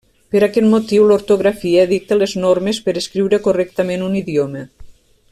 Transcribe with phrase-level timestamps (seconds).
[0.35, 4.65] Per aquest motiu l'ortografia dicta les normes per escriure correctament un idioma.